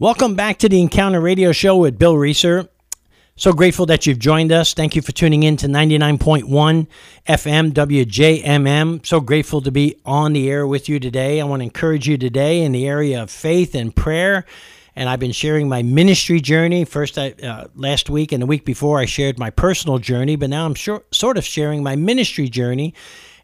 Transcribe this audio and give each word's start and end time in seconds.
Welcome 0.00 0.34
back 0.34 0.56
to 0.60 0.68
the 0.70 0.80
Encounter 0.80 1.20
Radio 1.20 1.52
Show 1.52 1.76
with 1.76 1.98
Bill 1.98 2.16
Reeser. 2.16 2.66
So 3.36 3.52
grateful 3.52 3.84
that 3.84 4.06
you've 4.06 4.18
joined 4.18 4.50
us. 4.50 4.72
Thank 4.72 4.96
you 4.96 5.02
for 5.02 5.12
tuning 5.12 5.42
in 5.42 5.58
to 5.58 5.66
99.1 5.66 6.86
FM 7.28 7.72
WJMM. 7.72 9.04
So 9.04 9.20
grateful 9.20 9.60
to 9.60 9.70
be 9.70 9.96
on 10.06 10.32
the 10.32 10.48
air 10.48 10.66
with 10.66 10.88
you 10.88 11.00
today. 11.00 11.38
I 11.38 11.44
want 11.44 11.60
to 11.60 11.64
encourage 11.64 12.08
you 12.08 12.16
today 12.16 12.62
in 12.62 12.72
the 12.72 12.88
area 12.88 13.22
of 13.22 13.30
faith 13.30 13.74
and 13.74 13.94
prayer. 13.94 14.46
And 14.96 15.06
I've 15.06 15.20
been 15.20 15.32
sharing 15.32 15.68
my 15.68 15.82
ministry 15.82 16.40
journey. 16.40 16.86
First, 16.86 17.18
I, 17.18 17.32
uh, 17.32 17.66
last 17.74 18.08
week 18.08 18.32
and 18.32 18.40
the 18.40 18.46
week 18.46 18.64
before, 18.64 19.00
I 19.00 19.04
shared 19.04 19.38
my 19.38 19.50
personal 19.50 19.98
journey, 19.98 20.34
but 20.34 20.48
now 20.48 20.64
I'm 20.64 20.74
sure, 20.74 21.02
sort 21.10 21.36
of 21.36 21.44
sharing 21.44 21.82
my 21.82 21.94
ministry 21.94 22.48
journey 22.48 22.94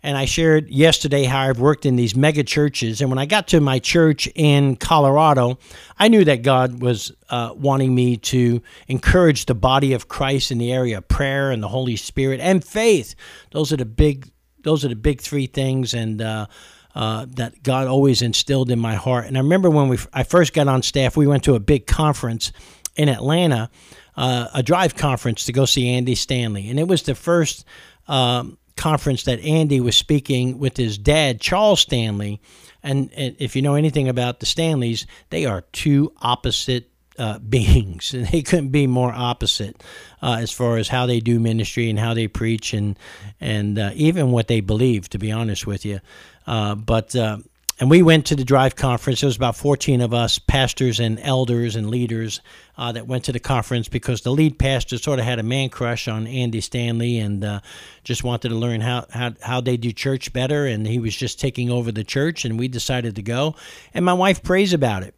and 0.07 0.17
I 0.17 0.25
shared 0.25 0.71
yesterday 0.71 1.25
how 1.25 1.41
I've 1.41 1.59
worked 1.59 1.85
in 1.85 1.97
these 1.97 2.15
mega 2.15 2.45
churches. 2.45 3.01
And 3.01 3.11
when 3.11 3.19
I 3.19 3.27
got 3.27 3.49
to 3.49 3.61
my 3.61 3.81
church 3.81 4.29
in 4.37 4.77
Colorado, 4.77 5.59
I 5.99 6.07
knew 6.07 6.25
that 6.25 6.43
God 6.43 6.81
was 6.81 7.11
uh, 7.29 7.53
wanting 7.57 7.93
me 7.93 8.17
to 8.19 8.63
encourage 8.87 9.47
the 9.47 9.57
body 9.57 9.95
of 9.95 10.07
Christ 10.07 10.53
in 10.53 10.59
the 10.59 10.73
area 10.73 10.99
of 10.99 11.09
prayer 11.09 11.51
and 11.51 11.61
the 11.61 11.67
Holy 11.67 11.97
Spirit 11.97 12.39
and 12.39 12.65
faith. 12.65 13.17
Those 13.51 13.73
are 13.73 13.79
the 13.79 13.85
big, 13.85 14.31
those 14.63 14.85
are 14.85 14.89
the 14.89 14.95
big 14.95 15.21
three 15.21 15.49
things, 15.49 15.93
and 15.93 16.23
uh, 16.23 16.47
uh, 16.95 17.27
that 17.31 17.65
God 17.65 17.89
always 17.89 18.23
instilled 18.23 18.71
in 18.71 18.79
my 18.79 18.95
heart. 18.95 19.27
And 19.27 19.37
I 19.37 19.41
remember 19.41 19.71
when 19.71 19.89
we, 19.89 19.99
I 20.13 20.23
first 20.23 20.53
got 20.53 20.69
on 20.69 20.83
staff, 20.83 21.17
we 21.17 21.27
went 21.27 21.43
to 21.45 21.57
a 21.57 21.61
big 21.61 21.89
conference 21.89 22.53
in 22.95 23.09
Atlanta, 23.09 23.71
uh, 24.17 24.47
a 24.55 24.63
drive 24.63 24.95
conference 24.95 25.47
to 25.47 25.53
go 25.53 25.65
see 25.65 25.89
Andy 25.89 26.15
Stanley, 26.15 26.71
and 26.71 26.79
it 26.79 26.87
was 26.87 27.03
the 27.03 27.17
first. 27.17 27.65
Um, 28.07 28.57
conference 28.77 29.25
that 29.25 29.41
Andy 29.41 29.81
was 29.81 29.97
speaking 29.97 30.59
with 30.59 30.77
his 30.77 30.99
dad, 30.99 31.41
Charles 31.41 31.81
Stanley. 31.81 32.41
And, 32.83 33.11
and 33.17 33.35
if 33.39 33.57
you 33.57 33.63
know 33.63 33.75
anything 33.75 34.09
about 34.09 34.41
the 34.41 34.47
Stanleys, 34.47 35.07
they 35.31 35.45
are 35.45 35.63
two 35.73 36.13
opposite 36.23 36.91
uh, 37.19 37.39
beings. 37.49 38.15
And 38.15 38.27
they 38.33 38.43
couldn't 38.43 38.69
be 38.69 38.87
more 38.87 39.13
opposite 39.13 39.83
uh, 40.23 40.39
as 40.41 40.53
far 40.53 40.77
as 40.77 40.89
how 40.89 41.07
they 41.07 41.21
do 41.21 41.41
ministry 41.41 41.91
and 41.91 41.99
how 41.99 42.15
they 42.15 42.29
preach 42.29 42.75
and 42.75 42.99
and 43.41 43.79
uh, 43.79 43.91
even 43.95 44.31
what 44.31 44.49
they 44.49 44.61
believe. 44.61 45.09
To 45.11 45.19
be 45.19 45.33
honest 45.33 45.67
with 45.67 45.85
you, 45.85 46.01
uh, 46.47 46.75
but 46.75 47.17
uh, 47.17 47.39
and 47.79 47.91
we 47.91 48.01
went 48.01 48.27
to 48.27 48.37
the 48.37 48.45
Drive 48.45 48.75
conference. 48.75 49.21
There 49.21 49.29
was 49.29 49.37
about 49.37 49.57
14 49.57 50.01
of 50.01 50.15
us, 50.15 50.39
pastors 50.39 50.99
and 50.99 51.21
elders 51.21 51.77
and 51.77 51.91
leaders, 51.91 52.41
uh, 52.79 52.93
that 52.93 53.07
went 53.07 53.25
to 53.25 53.33
the 53.33 53.41
conference 53.41 53.89
because 53.89 54.23
the 54.23 54.31
lead 54.31 54.59
pastor 54.59 54.97
sort 54.97 55.19
of 55.19 55.27
had 55.27 55.39
a 55.39 55.43
man 55.43 55.69
crush 55.69 56.09
on 56.09 56.27
Andy 56.27 56.63
Stanley 56.63 57.19
and 57.19 57.45
uh, 57.45 57.61
just 58.03 58.25
wanted 58.25 58.49
to 58.49 58.55
learn 58.55 58.81
how, 58.81 59.05
how, 59.11 59.33
how 59.43 59.61
they 59.61 59.77
do 59.77 59.93
church 59.93 60.33
better. 60.33 60.65
And 60.65 60.87
he 60.87 60.99
was 60.99 61.15
just 61.15 61.39
taking 61.39 61.71
over 61.71 61.93
the 61.93 62.05
church, 62.05 62.47
and 62.47 62.59
we 62.59 62.69
decided 62.69 63.17
to 63.17 63.23
go. 63.23 63.55
And 63.93 64.05
my 64.05 64.15
wife 64.15 64.43
prays 64.43 64.73
about 64.73 65.03
it. 65.03 65.15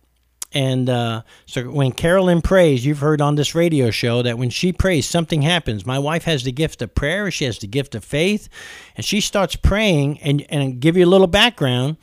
And 0.53 0.89
uh, 0.89 1.23
so 1.47 1.71
when 1.71 1.93
Carolyn 1.93 2.41
prays, 2.41 2.85
you've 2.85 3.01
heard 3.01 3.21
on 3.21 3.35
this 3.35 3.55
radio 3.55 3.91
show 3.91 4.23
that 4.23 4.39
when 4.39 4.51
she 4.51 4.73
prays, 4.73 5.07
something 5.07 5.43
happens. 5.43 5.85
My 5.85 5.99
wife 5.99 6.25
has 6.25 6.43
the 6.43 6.53
gift 6.53 6.81
of 6.81 6.95
prayer, 6.95 7.31
she 7.31 7.45
has 7.45 7.59
the 7.59 7.67
gift 7.67 7.95
of 7.95 8.03
faith, 8.03 8.49
and 8.97 9.05
she 9.05 9.21
starts 9.21 9.55
praying. 9.57 10.19
And, 10.21 10.45
and 10.49 10.81
give 10.81 10.97
you 10.97 11.05
a 11.05 11.07
little 11.07 11.27
background 11.27 11.99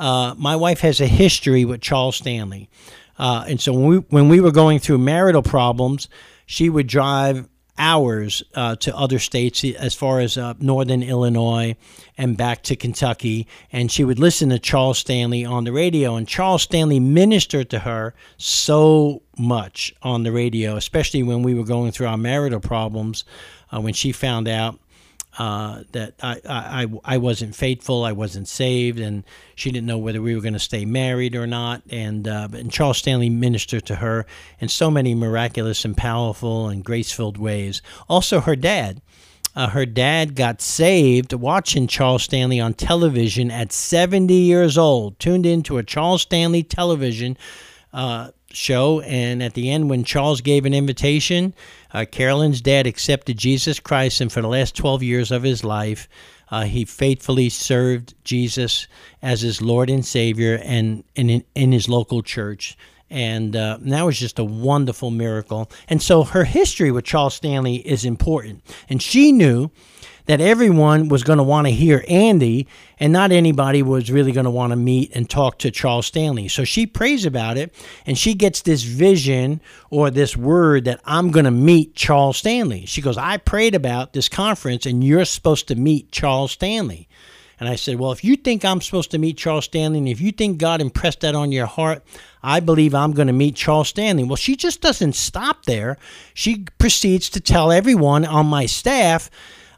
uh, 0.00 0.34
my 0.36 0.56
wife 0.56 0.80
has 0.80 1.00
a 1.00 1.06
history 1.06 1.64
with 1.64 1.80
Charles 1.80 2.16
Stanley. 2.16 2.68
Uh, 3.18 3.44
and 3.46 3.60
so 3.60 3.72
when 3.72 3.86
we, 3.86 3.96
when 4.08 4.28
we 4.30 4.40
were 4.40 4.50
going 4.50 4.78
through 4.78 4.98
marital 4.98 5.42
problems, 5.42 6.08
she 6.46 6.70
would 6.70 6.86
drive 6.86 7.46
hours 7.76 8.42
uh, 8.54 8.76
to 8.76 8.96
other 8.96 9.18
states 9.18 9.62
as 9.62 9.94
far 9.94 10.20
as 10.20 10.36
uh, 10.38 10.54
northern 10.58 11.02
Illinois 11.02 11.76
and 12.16 12.36
back 12.36 12.62
to 12.62 12.76
Kentucky. 12.76 13.46
And 13.72 13.92
she 13.92 14.04
would 14.04 14.18
listen 14.18 14.48
to 14.48 14.58
Charles 14.58 14.98
Stanley 14.98 15.44
on 15.44 15.64
the 15.64 15.72
radio. 15.72 16.16
And 16.16 16.26
Charles 16.26 16.62
Stanley 16.62 16.98
ministered 16.98 17.68
to 17.70 17.80
her 17.80 18.14
so 18.38 19.22
much 19.38 19.94
on 20.02 20.22
the 20.22 20.32
radio, 20.32 20.76
especially 20.76 21.22
when 21.22 21.42
we 21.42 21.54
were 21.54 21.64
going 21.64 21.92
through 21.92 22.06
our 22.06 22.18
marital 22.18 22.60
problems. 22.60 23.24
Uh, 23.72 23.80
when 23.80 23.94
she 23.94 24.10
found 24.10 24.48
out 24.48 24.80
uh, 25.40 25.84
that 25.92 26.12
I, 26.22 26.38
I, 26.46 26.86
I 27.02 27.16
wasn't 27.16 27.54
faithful, 27.54 28.04
I 28.04 28.12
wasn't 28.12 28.46
saved, 28.46 29.00
and 29.00 29.24
she 29.54 29.70
didn't 29.70 29.86
know 29.86 29.96
whether 29.96 30.20
we 30.20 30.34
were 30.34 30.42
going 30.42 30.52
to 30.52 30.58
stay 30.58 30.84
married 30.84 31.34
or 31.34 31.46
not. 31.46 31.80
And, 31.88 32.28
uh, 32.28 32.48
and 32.52 32.70
Charles 32.70 32.98
Stanley 32.98 33.30
ministered 33.30 33.86
to 33.86 33.96
her 33.96 34.26
in 34.58 34.68
so 34.68 34.90
many 34.90 35.14
miraculous 35.14 35.82
and 35.86 35.96
powerful 35.96 36.68
and 36.68 36.84
grace 36.84 37.10
filled 37.10 37.38
ways. 37.38 37.80
Also, 38.06 38.40
her 38.40 38.54
dad. 38.54 39.00
Uh, 39.56 39.68
her 39.68 39.84
dad 39.84 40.36
got 40.36 40.60
saved 40.60 41.32
watching 41.32 41.88
Charles 41.88 42.22
Stanley 42.22 42.60
on 42.60 42.72
television 42.74 43.50
at 43.50 43.72
70 43.72 44.32
years 44.32 44.78
old, 44.78 45.18
tuned 45.18 45.44
into 45.44 45.78
a 45.78 45.82
Charles 45.82 46.22
Stanley 46.22 46.62
television 46.62 47.36
uh, 47.92 48.30
show. 48.52 49.00
And 49.00 49.42
at 49.42 49.54
the 49.54 49.70
end, 49.70 49.90
when 49.90 50.04
Charles 50.04 50.40
gave 50.40 50.64
an 50.64 50.74
invitation, 50.74 51.54
uh, 51.92 52.04
Carolyn's 52.10 52.60
dad 52.60 52.86
accepted 52.86 53.38
Jesus 53.38 53.80
Christ, 53.80 54.20
and 54.20 54.32
for 54.32 54.42
the 54.42 54.48
last 54.48 54.76
12 54.76 55.02
years 55.02 55.30
of 55.30 55.42
his 55.42 55.64
life, 55.64 56.08
uh, 56.50 56.64
he 56.64 56.84
faithfully 56.84 57.48
served 57.48 58.14
Jesus 58.24 58.88
as 59.22 59.40
his 59.40 59.62
Lord 59.62 59.88
and 59.88 60.04
Savior 60.04 60.60
and, 60.64 61.04
and 61.16 61.30
in, 61.30 61.44
in 61.54 61.72
his 61.72 61.88
local 61.88 62.22
church. 62.22 62.76
And 63.08 63.56
uh, 63.56 63.78
that 63.80 64.02
was 64.02 64.18
just 64.18 64.38
a 64.38 64.44
wonderful 64.44 65.10
miracle. 65.10 65.70
And 65.88 66.00
so 66.00 66.22
her 66.22 66.44
history 66.44 66.92
with 66.92 67.04
Charles 67.04 67.34
Stanley 67.34 67.76
is 67.76 68.04
important. 68.04 68.62
And 68.88 69.02
she 69.02 69.32
knew 69.32 69.70
that 70.30 70.40
everyone 70.40 71.08
was 71.08 71.24
going 71.24 71.38
to 71.38 71.42
want 71.42 71.66
to 71.66 71.72
hear 71.72 72.04
Andy, 72.06 72.68
and 73.00 73.12
not 73.12 73.32
anybody 73.32 73.82
was 73.82 74.12
really 74.12 74.30
going 74.30 74.44
to 74.44 74.50
want 74.50 74.70
to 74.70 74.76
meet 74.76 75.10
and 75.12 75.28
talk 75.28 75.58
to 75.58 75.72
Charles 75.72 76.06
Stanley. 76.06 76.46
So 76.46 76.62
she 76.62 76.86
prays 76.86 77.26
about 77.26 77.56
it, 77.56 77.74
and 78.06 78.16
she 78.16 78.34
gets 78.34 78.62
this 78.62 78.84
vision 78.84 79.60
or 79.90 80.08
this 80.08 80.36
word 80.36 80.84
that 80.84 81.00
I'm 81.04 81.32
going 81.32 81.46
to 81.46 81.50
meet 81.50 81.96
Charles 81.96 82.36
Stanley. 82.36 82.86
She 82.86 83.02
goes, 83.02 83.18
I 83.18 83.38
prayed 83.38 83.74
about 83.74 84.12
this 84.12 84.28
conference, 84.28 84.86
and 84.86 85.02
you're 85.02 85.24
supposed 85.24 85.66
to 85.66 85.74
meet 85.74 86.12
Charles 86.12 86.52
Stanley. 86.52 87.08
And 87.58 87.68
I 87.68 87.74
said, 87.74 87.98
Well, 87.98 88.12
if 88.12 88.22
you 88.22 88.36
think 88.36 88.64
I'm 88.64 88.80
supposed 88.80 89.10
to 89.10 89.18
meet 89.18 89.36
Charles 89.36 89.64
Stanley, 89.64 89.98
and 89.98 90.08
if 90.08 90.20
you 90.20 90.30
think 90.30 90.58
God 90.58 90.80
impressed 90.80 91.22
that 91.22 91.34
on 91.34 91.50
your 91.50 91.66
heart, 91.66 92.04
I 92.40 92.60
believe 92.60 92.94
I'm 92.94 93.14
going 93.14 93.26
to 93.26 93.32
meet 93.32 93.56
Charles 93.56 93.88
Stanley. 93.88 94.22
Well, 94.22 94.36
she 94.36 94.54
just 94.54 94.80
doesn't 94.80 95.16
stop 95.16 95.64
there. 95.64 95.98
She 96.34 96.66
proceeds 96.78 97.28
to 97.30 97.40
tell 97.40 97.72
everyone 97.72 98.24
on 98.24 98.46
my 98.46 98.66
staff 98.66 99.28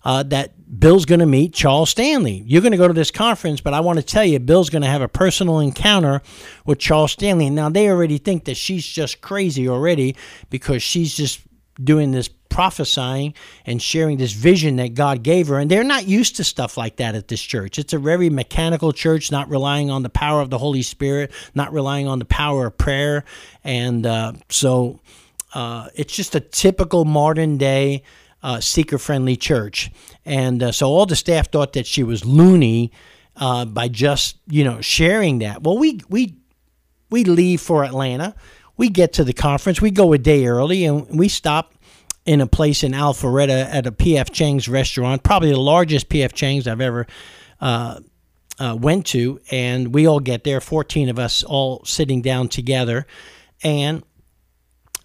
uh, 0.04 0.22
that 0.24 0.52
Bill's 0.78 1.04
going 1.04 1.20
to 1.20 1.26
meet 1.26 1.52
Charles 1.52 1.90
Stanley. 1.90 2.42
You're 2.46 2.62
going 2.62 2.72
to 2.72 2.78
go 2.78 2.88
to 2.88 2.94
this 2.94 3.10
conference, 3.10 3.60
but 3.60 3.74
I 3.74 3.80
want 3.80 3.98
to 3.98 4.04
tell 4.04 4.24
you, 4.24 4.38
Bill's 4.38 4.70
going 4.70 4.82
to 4.82 4.88
have 4.88 5.02
a 5.02 5.08
personal 5.08 5.60
encounter 5.60 6.22
with 6.64 6.78
Charles 6.78 7.12
Stanley. 7.12 7.50
Now, 7.50 7.68
they 7.68 7.88
already 7.88 8.18
think 8.18 8.46
that 8.46 8.56
she's 8.56 8.86
just 8.86 9.20
crazy 9.20 9.68
already 9.68 10.16
because 10.50 10.82
she's 10.82 11.14
just 11.14 11.40
doing 11.82 12.12
this 12.12 12.28
prophesying 12.48 13.34
and 13.64 13.80
sharing 13.80 14.18
this 14.18 14.32
vision 14.32 14.76
that 14.76 14.94
God 14.94 15.22
gave 15.22 15.48
her. 15.48 15.58
And 15.58 15.70
they're 15.70 15.84
not 15.84 16.06
used 16.06 16.36
to 16.36 16.44
stuff 16.44 16.76
like 16.76 16.96
that 16.96 17.14
at 17.14 17.28
this 17.28 17.40
church. 17.40 17.78
It's 17.78 17.92
a 17.92 17.98
very 17.98 18.28
mechanical 18.28 18.92
church, 18.92 19.32
not 19.32 19.48
relying 19.48 19.90
on 19.90 20.02
the 20.02 20.10
power 20.10 20.40
of 20.40 20.50
the 20.50 20.58
Holy 20.58 20.82
Spirit, 20.82 21.32
not 21.54 21.72
relying 21.72 22.06
on 22.06 22.18
the 22.18 22.24
power 22.26 22.66
of 22.66 22.76
prayer. 22.76 23.24
And 23.64 24.04
uh, 24.04 24.34
so 24.50 25.00
uh, 25.54 25.88
it's 25.94 26.14
just 26.14 26.34
a 26.34 26.40
typical 26.40 27.04
modern 27.04 27.56
day 27.56 28.02
uh, 28.42 28.60
seeker 28.60 28.98
friendly 28.98 29.36
church. 29.36 29.90
And 30.24 30.62
uh, 30.62 30.72
so 30.72 30.88
all 30.88 31.06
the 31.06 31.16
staff 31.16 31.50
thought 31.50 31.72
that 31.74 31.86
she 31.86 32.02
was 32.02 32.24
loony 32.24 32.92
uh, 33.36 33.64
by 33.64 33.88
just, 33.88 34.38
you 34.48 34.64
know, 34.64 34.80
sharing 34.80 35.38
that. 35.38 35.62
Well, 35.62 35.78
we, 35.78 36.00
we, 36.08 36.36
we 37.10 37.24
leave 37.24 37.60
for 37.60 37.84
Atlanta. 37.84 38.34
We 38.76 38.88
get 38.88 39.12
to 39.14 39.24
the 39.24 39.32
conference. 39.32 39.80
We 39.80 39.90
go 39.90 40.12
a 40.12 40.18
day 40.18 40.46
early 40.46 40.84
and 40.84 41.18
we 41.18 41.28
stop 41.28 41.74
in 42.24 42.40
a 42.40 42.46
place 42.46 42.82
in 42.82 42.92
Alpharetta 42.92 43.66
at 43.72 43.86
a 43.86 43.92
P.F. 43.92 44.30
Chang's 44.30 44.68
restaurant, 44.68 45.22
probably 45.22 45.50
the 45.50 45.58
largest 45.58 46.08
P.F. 46.08 46.32
Chang's 46.32 46.68
I've 46.68 46.80
ever 46.80 47.06
uh, 47.60 48.00
uh, 48.58 48.76
went 48.80 49.06
to. 49.06 49.40
And 49.50 49.92
we 49.94 50.06
all 50.06 50.20
get 50.20 50.44
there, 50.44 50.60
14 50.60 51.08
of 51.08 51.18
us 51.18 51.42
all 51.42 51.84
sitting 51.84 52.22
down 52.22 52.48
together. 52.48 53.06
And 53.62 54.04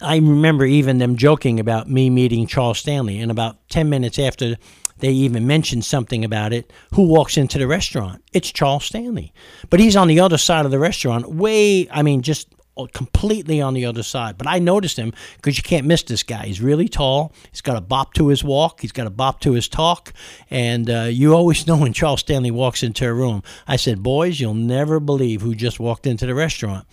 I 0.01 0.15
remember 0.15 0.65
even 0.65 0.99
them 0.99 1.15
joking 1.15 1.59
about 1.59 1.89
me 1.89 2.09
meeting 2.09 2.47
Charles 2.47 2.79
Stanley. 2.79 3.19
And 3.19 3.31
about 3.31 3.57
10 3.69 3.89
minutes 3.89 4.19
after 4.19 4.57
they 4.99 5.11
even 5.11 5.47
mentioned 5.47 5.85
something 5.85 6.25
about 6.25 6.53
it, 6.53 6.71
who 6.93 7.03
walks 7.03 7.37
into 7.37 7.57
the 7.57 7.67
restaurant? 7.67 8.23
It's 8.33 8.51
Charles 8.51 8.85
Stanley. 8.85 9.33
But 9.69 9.79
he's 9.79 9.95
on 9.95 10.07
the 10.07 10.19
other 10.19 10.37
side 10.37 10.65
of 10.65 10.71
the 10.71 10.79
restaurant, 10.79 11.31
way, 11.31 11.87
I 11.89 12.01
mean, 12.03 12.21
just 12.21 12.47
completely 12.93 13.59
on 13.59 13.73
the 13.73 13.85
other 13.85 14.03
side. 14.03 14.37
But 14.37 14.47
I 14.47 14.59
noticed 14.59 14.97
him 14.97 15.13
because 15.37 15.57
you 15.57 15.63
can't 15.63 15.87
miss 15.87 16.03
this 16.03 16.21
guy. 16.21 16.45
He's 16.45 16.61
really 16.61 16.87
tall. 16.87 17.33
He's 17.49 17.61
got 17.61 17.77
a 17.77 17.81
bop 17.81 18.13
to 18.13 18.27
his 18.27 18.43
walk. 18.43 18.81
He's 18.81 18.91
got 18.91 19.07
a 19.07 19.11
bop 19.11 19.39
to 19.41 19.53
his 19.53 19.67
talk. 19.67 20.13
And 20.51 20.89
uh, 20.89 21.03
you 21.03 21.33
always 21.33 21.65
know 21.67 21.77
when 21.77 21.93
Charles 21.93 22.19
Stanley 22.19 22.51
walks 22.51 22.83
into 22.83 23.07
a 23.07 23.13
room. 23.13 23.41
I 23.67 23.77
said, 23.77 24.03
Boys, 24.03 24.39
you'll 24.39 24.53
never 24.53 24.99
believe 24.99 25.41
who 25.41 25.55
just 25.55 25.79
walked 25.79 26.05
into 26.05 26.27
the 26.27 26.35
restaurant. 26.35 26.85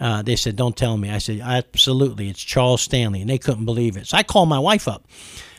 Uh, 0.00 0.22
they 0.22 0.36
said, 0.36 0.56
Don't 0.56 0.76
tell 0.76 0.96
me. 0.96 1.10
I 1.10 1.18
said, 1.18 1.40
Absolutely. 1.40 2.28
It's 2.28 2.42
Charles 2.42 2.80
Stanley. 2.80 3.20
And 3.20 3.30
they 3.30 3.38
couldn't 3.38 3.66
believe 3.66 3.96
it. 3.96 4.06
So 4.06 4.16
I 4.16 4.22
called 4.22 4.48
my 4.48 4.58
wife 4.58 4.88
up. 4.88 5.06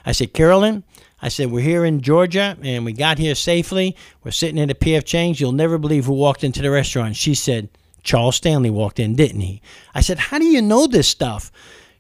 I 0.06 0.14
said, 0.14 0.34
Carolyn, 0.34 0.84
I 1.22 1.30
said, 1.30 1.52
We're 1.52 1.62
here 1.62 1.86
in 1.86 2.02
Georgia 2.02 2.58
and 2.62 2.84
we 2.84 2.94
got 2.94 3.20
here 3.20 3.36
safely. 3.36 3.96
We're 4.24 4.32
sitting 4.32 4.58
in 4.58 4.68
the 4.68 4.76
PF 4.76 5.06
Chang's. 5.06 5.40
You'll 5.40 5.52
never 5.52 5.78
believe 5.78 6.06
who 6.06 6.14
walked 6.14 6.44
into 6.44 6.62
the 6.62 6.72
restaurant. 6.72 7.16
She 7.16 7.36
said, 7.36 7.70
Charles 8.04 8.36
Stanley 8.36 8.72
walked 8.72 9.00
in, 9.00 9.16
didn't 9.16 9.42
he? 9.42 9.62
I 9.94 10.02
said, 10.02 10.18
How 10.18 10.40
do 10.40 10.46
you 10.46 10.62
know 10.62 10.88
this 10.88 11.08
stuff? 11.08 11.52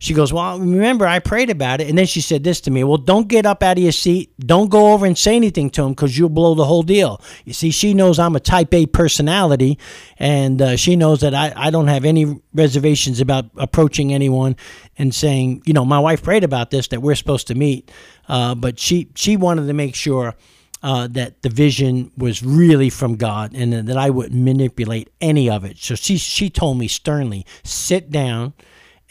She 0.02 0.16
goes, 0.16 0.34
Well, 0.34 0.60
remember, 0.60 1.06
I 1.06 1.20
prayed 1.20 1.52
about 1.52 1.80
it. 1.80 1.88
And 1.88 1.96
then 1.96 2.08
she 2.08 2.22
said 2.22 2.44
this 2.44 2.60
to 2.62 2.72
me 2.72 2.84
Well, 2.84 2.98
don't 2.98 3.28
get 3.28 3.46
up 3.46 3.62
out 3.62 3.78
of 3.78 3.84
your 3.84 3.92
seat. 3.92 4.34
Don't 4.40 4.68
go 4.68 4.94
over 4.94 5.06
and 5.06 5.16
say 5.16 5.36
anything 5.36 5.70
to 5.70 5.84
him 5.84 5.92
because 5.92 6.18
you'll 6.18 6.30
blow 6.30 6.56
the 6.56 6.66
whole 6.66 6.82
deal. 6.82 7.22
You 7.46 7.54
see, 7.54 7.70
she 7.70 7.94
knows 7.94 8.18
I'm 8.18 8.36
a 8.36 8.40
type 8.40 8.74
A 8.74 8.88
personality, 8.88 9.78
and 10.18 10.60
uh, 10.60 10.76
she 10.76 10.96
knows 10.96 11.22
that 11.22 11.36
I, 11.36 11.54
I 11.56 11.70
don't 11.70 11.86
have 11.86 12.04
any 12.04 12.42
reservations 12.52 13.22
about 13.22 13.46
approaching 13.58 14.12
anyone 14.12 14.56
and 14.98 15.14
saying, 15.14 15.62
You 15.68 15.74
know, 15.74 15.86
my 15.86 16.00
wife 16.00 16.24
prayed 16.24 16.44
about 16.44 16.72
this, 16.72 16.88
that 16.88 17.04
we're 17.04 17.14
supposed 17.14 17.46
to 17.48 17.56
meet. 17.56 17.92
Uh, 18.28 18.56
but 18.56 18.80
she, 18.80 19.12
she 19.14 19.38
wanted 19.38 19.68
to 19.68 19.74
make 19.74 19.96
sure. 19.96 20.36
Uh, 20.84 21.06
that 21.06 21.44
the 21.44 21.50
vision 21.50 22.12
was 22.18 22.42
really 22.42 22.90
from 22.90 23.16
God 23.16 23.54
and 23.54 23.88
that 23.88 23.98
I 23.98 24.10
wouldn't 24.10 24.44
manipulate 24.44 25.12
any 25.22 25.48
of 25.48 25.64
it. 25.64 25.78
So 25.78 25.94
she 25.94 26.18
she 26.18 26.50
told 26.50 26.80
me 26.80 26.88
sternly, 26.88 27.46
sit 27.64 28.10
down 28.10 28.56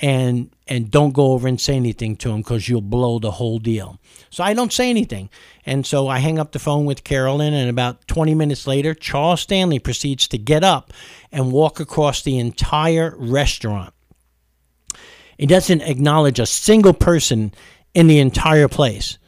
and 0.01 0.51
and 0.71 0.91
don't 0.91 1.13
go 1.13 1.33
over 1.33 1.47
and 1.47 1.61
say 1.61 1.75
anything 1.75 2.17
to 2.17 2.31
him 2.31 2.39
because 2.39 2.69
you'll 2.69 2.81
blow 2.81 3.19
the 3.19 3.33
whole 3.33 3.59
deal. 3.59 3.99
So 4.31 4.43
I 4.45 4.55
don't 4.55 4.73
say 4.73 4.89
anything. 4.89 5.29
And 5.67 5.85
so 5.85 6.09
I 6.09 6.21
hang 6.21 6.39
up 6.39 6.53
the 6.53 6.59
phone 6.59 6.87
with 6.87 7.05
Carolyn, 7.05 7.53
and 7.53 7.69
about 7.69 8.07
20 8.07 8.35
minutes 8.35 8.67
later, 8.67 8.95
Charles 8.95 9.41
Stanley 9.41 9.79
proceeds 9.79 10.29
to 10.29 10.39
get 10.39 10.65
up 10.65 10.93
and 11.33 11.53
walk 11.53 11.81
across 11.81 12.23
the 12.23 12.39
entire 12.39 13.15
restaurant. 13.19 13.93
He 15.37 15.47
doesn't 15.47 15.83
acknowledge 15.83 16.39
a 16.39 16.47
single 16.47 16.95
person 16.95 17.53
in 17.93 18.07
the 18.07 18.21
entire 18.21 18.69
place. 18.69 19.19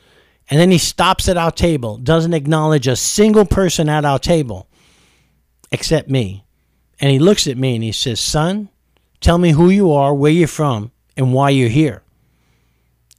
And 0.48 0.60
then 0.60 0.70
he 0.70 0.78
stops 0.78 1.28
at 1.28 1.36
our 1.36 1.50
table, 1.50 1.98
doesn't 1.98 2.34
acknowledge 2.34 2.86
a 2.86 2.96
single 2.96 3.44
person 3.44 3.88
at 3.88 4.04
our 4.04 4.18
table 4.18 4.68
except 5.70 6.08
me. 6.08 6.44
And 7.00 7.10
he 7.10 7.18
looks 7.18 7.46
at 7.46 7.56
me 7.56 7.74
and 7.74 7.82
he 7.82 7.92
says, 7.92 8.20
Son, 8.20 8.68
Tell 9.22 9.38
me 9.38 9.52
who 9.52 9.70
you 9.70 9.92
are, 9.92 10.12
where 10.12 10.32
you're 10.32 10.48
from, 10.48 10.90
and 11.16 11.32
why 11.32 11.50
you're 11.50 11.68
here. 11.68 12.02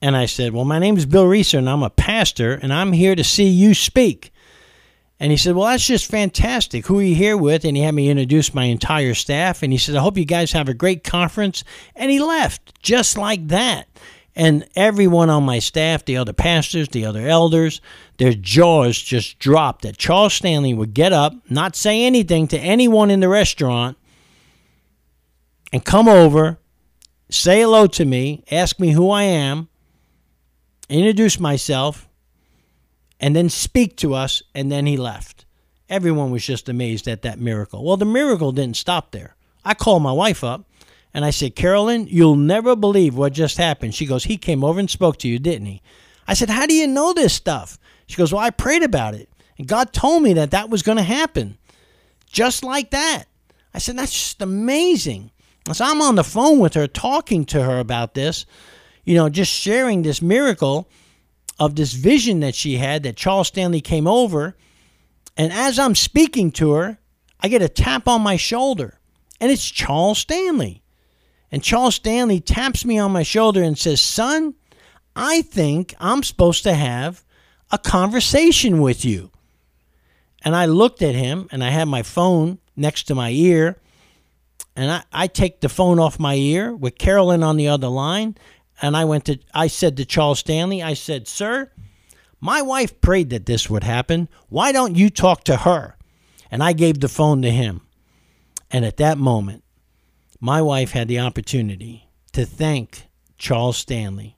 And 0.02 0.18
I 0.18 0.26
said, 0.26 0.54
Well, 0.54 0.66
my 0.66 0.80
name 0.80 0.98
is 0.98 1.06
Bill 1.06 1.26
Reeser, 1.26 1.58
and 1.58 1.70
I'm 1.70 1.84
a 1.84 1.90
pastor, 1.90 2.54
and 2.54 2.74
I'm 2.74 2.92
here 2.92 3.16
to 3.16 3.24
see 3.24 3.48
you 3.48 3.74
speak. 3.74 4.34
And 5.20 5.32
he 5.32 5.38
said, 5.38 5.56
Well, 5.56 5.68
that's 5.68 5.88
just 5.88 6.12
fantastic. 6.12 6.88
Who 6.88 7.00
are 7.00 7.04
you 7.04 7.16
here 7.16 7.38
with? 7.38 7.64
And 7.64 7.78
he 7.78 7.84
had 7.84 7.96
me 7.96 8.10
introduce 8.10 8.54
my 8.54 8.66
entire 8.66 9.14
staff. 9.14 9.64
And 9.64 9.72
he 9.72 9.78
said, 9.78 9.96
I 9.96 10.02
hope 10.02 10.18
you 10.18 10.26
guys 10.26 10.52
have 10.52 10.68
a 10.68 10.74
great 10.74 11.06
conference. 11.06 11.64
And 11.96 12.12
he 12.12 12.20
left 12.20 12.82
just 12.82 13.18
like 13.18 13.48
that. 13.48 13.88
And 14.36 14.68
everyone 14.76 15.30
on 15.30 15.44
my 15.44 15.60
staff, 15.60 16.04
the 16.04 16.18
other 16.18 16.34
pastors, 16.34 16.90
the 16.90 17.06
other 17.06 17.26
elders, 17.26 17.80
their 18.18 18.34
jaws 18.34 19.00
just 19.00 19.40
dropped 19.40 19.84
that 19.84 19.98
Charles 19.98 20.34
Stanley 20.34 20.74
would 20.74 20.94
get 20.94 21.14
up, 21.14 21.34
not 21.50 21.76
say 21.76 22.04
anything 22.04 22.48
to 22.50 22.60
anyone 22.60 23.12
in 23.12 23.20
the 23.22 23.30
restaurant, 23.30 23.98
and 25.72 25.86
come 25.86 26.10
over, 26.10 26.60
say 27.34 27.62
hello 27.62 27.88
to 27.88 28.06
me, 28.06 28.44
ask 28.52 28.80
me 28.80 28.92
who 28.92 29.10
I 29.10 29.24
am, 29.24 29.68
introduce 30.90 31.40
myself, 31.40 32.08
and 33.20 33.36
then 33.36 33.50
speak 33.50 33.98
to 33.98 34.14
us, 34.14 34.44
and 34.54 34.72
then 34.72 34.86
he 34.86 34.98
left. 34.98 35.46
Everyone 35.90 36.32
was 36.32 36.46
just 36.46 36.70
amazed 36.70 37.08
at 37.08 37.24
that 37.24 37.40
miracle. 37.40 37.84
Well, 37.84 37.98
the 37.98 38.06
miracle 38.06 38.52
didn't 38.52 38.78
stop 38.78 39.12
there. 39.12 39.36
I 39.66 39.74
called 39.74 40.04
my 40.04 40.12
wife 40.12 40.44
up 40.44 40.66
and 41.14 41.24
I 41.24 41.30
said, 41.30 41.56
Carolyn, 41.56 42.08
you'll 42.08 42.36
never 42.36 42.76
believe 42.76 43.16
what 43.16 43.34
just 43.34 43.58
happened. 43.58 43.94
She 43.94 44.06
goes, 44.06 44.24
He 44.24 44.38
came 44.38 44.64
over 44.64 44.80
and 44.80 44.90
spoke 44.90 45.18
to 45.20 45.28
you, 45.28 45.40
didn't 45.40 45.68
he? 45.68 45.82
I 46.28 46.34
said, 46.34 46.50
How 46.50 46.66
do 46.66 46.74
you 46.74 46.88
know 46.88 47.14
this 47.14 47.34
stuff? 47.34 47.78
She 48.08 48.18
goes, 48.18 48.34
Well, 48.34 48.42
I 48.42 48.50
prayed 48.50 48.84
about 48.84 49.14
it. 49.14 49.30
And 49.58 49.68
God 49.68 49.94
told 49.94 50.24
me 50.24 50.34
that 50.34 50.52
that 50.52 50.70
was 50.70 50.82
going 50.82 50.98
to 50.98 51.04
happen. 51.04 51.58
Just 52.28 52.64
like 52.64 52.92
that. 52.92 53.26
I 53.74 53.78
said, 53.78 53.98
That's 53.98 54.12
just 54.12 54.42
amazing. 54.42 55.32
So 55.72 55.86
I'm 55.86 56.02
on 56.02 56.16
the 56.16 56.24
phone 56.24 56.60
with 56.60 56.74
her, 56.74 56.88
talking 56.88 57.46
to 57.46 57.64
her 57.64 57.80
about 57.80 58.16
this, 58.16 58.46
you 59.06 59.16
know, 59.16 59.30
just 59.30 59.52
sharing 59.52 60.02
this 60.02 60.22
miracle 60.22 60.90
of 61.58 61.76
this 61.76 61.94
vision 61.94 62.42
that 62.42 62.56
she 62.56 62.78
had 62.78 63.04
that 63.04 63.16
Charles 63.16 63.48
Stanley 63.48 63.80
came 63.80 64.08
over. 64.08 64.58
And 65.38 65.54
as 65.54 65.80
I'm 65.80 65.96
speaking 65.96 66.52
to 66.54 66.72
her, 66.74 66.98
I 67.40 67.48
get 67.48 67.62
a 67.62 67.70
tap 67.70 68.08
on 68.08 68.22
my 68.22 68.36
shoulder, 68.36 69.00
and 69.40 69.52
it's 69.52 69.70
Charles 69.70 70.20
Stanley. 70.20 70.84
And 71.52 71.64
Charles 71.64 71.96
Stanley 71.96 72.40
taps 72.40 72.84
me 72.84 72.98
on 72.98 73.12
my 73.12 73.24
shoulder 73.24 73.62
and 73.62 73.78
says, 73.78 74.02
Son, 74.02 74.56
I 75.16 75.44
think 75.44 75.94
I'm 76.00 76.24
supposed 76.24 76.64
to 76.64 76.74
have 76.74 77.24
a 77.72 77.78
conversation 77.78 78.82
with 78.82 79.06
you. 79.06 79.32
And 80.44 80.56
I 80.56 80.66
looked 80.66 81.02
at 81.02 81.16
him, 81.16 81.48
and 81.52 81.64
I 81.64 81.70
had 81.70 81.88
my 81.88 82.02
phone 82.02 82.60
next 82.76 83.04
to 83.04 83.16
my 83.16 83.30
ear 83.30 83.78
and 84.76 84.92
I, 84.92 85.04
I 85.12 85.28
take 85.28 85.62
the 85.62 85.70
phone 85.70 86.00
off 86.00 86.20
my 86.20 86.36
ear 86.36 86.76
with 86.76 86.98
Carolyn 86.98 87.44
on 87.44 87.58
the 87.58 87.68
other 87.68 87.88
line, 87.88 88.36
and 88.82 88.98
I 88.98 89.06
went 89.06 89.26
to 89.26 89.40
I 89.54 89.68
said 89.68 89.98
to 89.98 90.06
Charles 90.06 90.40
Stanley, 90.40 90.82
I 90.82 90.94
said, 90.94 91.28
Sir, 91.28 91.72
my 92.40 92.62
wife 92.62 93.00
prayed 93.00 93.30
that 93.30 93.46
this 93.46 93.70
would 93.70 93.84
happen. 93.84 94.28
Why 94.50 94.72
don't 94.72 94.96
you 94.96 95.10
talk 95.10 95.44
to 95.46 95.58
her? 95.58 95.96
And 96.52 96.62
I 96.62 96.74
gave 96.74 97.00
the 97.00 97.08
phone 97.08 97.42
to 97.44 97.50
him. 97.50 97.82
And 98.70 98.84
at 98.84 98.98
that 98.98 99.18
moment, 99.18 99.64
my 100.40 100.62
wife 100.62 100.92
had 100.92 101.08
the 101.08 101.20
opportunity 101.20 102.10
to 102.34 102.46
thank 102.46 103.08
Charles 103.38 103.78
Stanley 103.78 104.38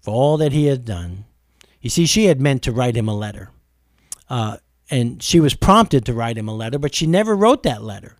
for 0.00 0.14
all 0.14 0.36
that 0.36 0.52
he 0.52 0.66
had 0.66 0.84
done. 0.84 1.24
You 1.80 1.90
see, 1.90 2.06
she 2.06 2.26
had 2.26 2.40
meant 2.40 2.62
to 2.62 2.72
write 2.72 2.96
him 2.96 3.08
a 3.08 3.16
letter. 3.16 3.50
Uh, 4.28 4.58
and 4.90 5.22
she 5.22 5.40
was 5.40 5.54
prompted 5.54 6.04
to 6.06 6.14
write 6.14 6.38
him 6.38 6.48
a 6.48 6.54
letter, 6.54 6.78
but 6.78 6.94
she 6.94 7.06
never 7.06 7.34
wrote 7.34 7.62
that 7.64 7.82
letter. 7.82 8.18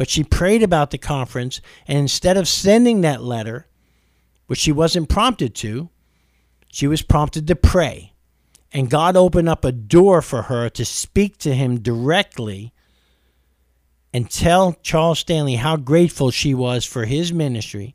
But 0.00 0.08
she 0.08 0.24
prayed 0.24 0.62
about 0.62 0.92
the 0.92 0.96
conference, 0.96 1.60
and 1.86 1.98
instead 1.98 2.38
of 2.38 2.48
sending 2.48 3.02
that 3.02 3.22
letter, 3.22 3.66
which 4.46 4.58
she 4.58 4.72
wasn't 4.72 5.10
prompted 5.10 5.54
to, 5.56 5.90
she 6.72 6.86
was 6.86 7.02
prompted 7.02 7.46
to 7.46 7.54
pray. 7.54 8.14
And 8.72 8.88
God 8.88 9.14
opened 9.14 9.50
up 9.50 9.62
a 9.62 9.72
door 9.72 10.22
for 10.22 10.44
her 10.44 10.70
to 10.70 10.86
speak 10.86 11.36
to 11.40 11.54
him 11.54 11.80
directly 11.80 12.72
and 14.10 14.30
tell 14.30 14.72
Charles 14.82 15.18
Stanley 15.18 15.56
how 15.56 15.76
grateful 15.76 16.30
she 16.30 16.54
was 16.54 16.86
for 16.86 17.04
his 17.04 17.30
ministry, 17.30 17.94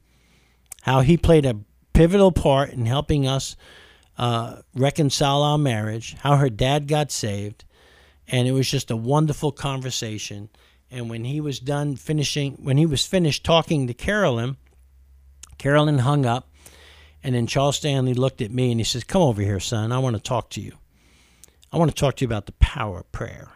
how 0.84 1.02
he 1.02 1.18
played 1.18 1.48
a 1.48 1.62
pivotal 1.94 2.32
part 2.32 2.70
in 2.70 2.86
helping 2.86 3.26
us 3.26 3.56
uh, 4.20 4.58
reconcile 4.76 5.42
our 5.42 5.58
marriage, 5.58 6.16
how 6.20 6.38
her 6.38 6.52
dad 6.52 6.88
got 6.88 7.12
saved. 7.12 7.66
And 8.28 8.48
it 8.48 8.52
was 8.52 8.70
just 8.70 8.92
a 8.92 8.96
wonderful 8.96 9.52
conversation. 9.52 10.50
And 10.96 11.10
when 11.10 11.26
he 11.26 11.42
was 11.42 11.60
done 11.60 11.98
finishing, 11.98 12.54
when 12.54 12.78
he 12.78 12.86
was 12.86 13.06
finished 13.06 13.44
talking 13.44 13.86
to 13.88 13.94
Carolyn, 13.94 14.56
Carolyn 15.58 16.00
hung 16.00 16.26
up. 16.26 16.48
And 17.22 17.36
then 17.36 17.48
Charles 17.48 17.76
Stanley 17.76 18.14
looked 18.14 18.42
at 18.42 18.50
me 18.50 18.72
and 18.72 18.80
he 18.80 18.86
says, 18.86 19.04
Come 19.04 19.22
over 19.22 19.42
here, 19.42 19.60
son. 19.60 19.92
I 19.92 19.98
want 20.00 20.16
to 20.16 20.22
talk 20.22 20.50
to 20.52 20.62
you. 20.62 20.72
I 21.70 21.78
want 21.78 21.92
to 21.92 22.00
talk 22.00 22.16
to 22.16 22.22
you 22.24 22.30
about 22.30 22.46
the 22.46 22.54
power 22.54 23.00
of 23.00 23.12
prayer. 23.12 23.50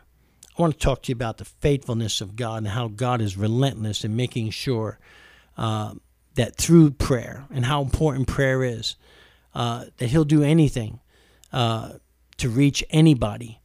I 0.58 0.62
want 0.62 0.74
to 0.74 0.80
talk 0.80 1.04
to 1.04 1.12
you 1.12 1.16
about 1.16 1.38
the 1.38 1.46
faithfulness 1.46 2.20
of 2.20 2.36
God 2.36 2.58
and 2.58 2.68
how 2.68 2.90
God 2.90 3.22
is 3.22 3.38
relentless 3.38 4.04
in 4.04 4.18
making 4.18 4.50
sure 4.50 5.00
uh, 5.58 5.94
that 6.36 6.58
through 6.58 6.92
prayer 6.92 7.46
and 7.50 7.64
how 7.64 7.82
important 7.82 8.28
prayer 8.28 8.66
is, 8.66 8.98
uh, 9.56 9.86
that 9.96 10.08
He'll 10.08 10.26
do 10.26 10.44
anything 10.44 11.00
uh, 11.54 11.94
to 12.36 12.50
reach 12.50 12.84
anybody 12.90 13.62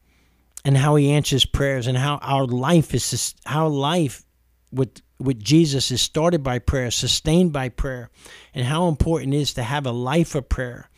and 0.65 0.75
how 0.75 0.95
he 0.95 1.11
answers 1.11 1.45
prayers 1.45 1.87
and 1.87 1.97
how 1.97 2.17
our 2.17 2.45
life 2.45 2.93
is 2.93 3.35
how 3.45 3.67
life 3.67 4.25
with 4.71 5.01
with 5.17 5.41
Jesus 5.41 5.91
is 5.91 6.01
started 6.01 6.43
by 6.43 6.59
prayer, 6.59 6.91
sustained 6.91 7.53
by 7.53 7.69
prayer, 7.69 8.09
and 8.53 8.65
how 8.65 8.89
important 8.89 9.33
it 9.33 9.37
is 9.37 9.53
to 9.53 9.63
have 9.63 9.85
a 9.85 9.91
life 9.91 10.35
of 10.35 10.49
prayer 10.49 10.89